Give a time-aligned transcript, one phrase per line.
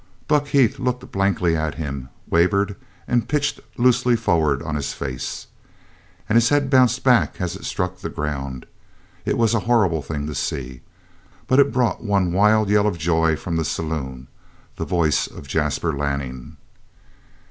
[0.27, 2.75] Buck Heath looked blankly at him, wavered,
[3.07, 5.45] and pitched loosely forward on his face.
[6.27, 8.65] And his head bounced back as it struck the ground.
[9.25, 10.81] It was a horrible thing to see,
[11.45, 14.27] but it brought one wild yell of joy from the saloon
[14.75, 16.57] the voice of Jasper Lanning.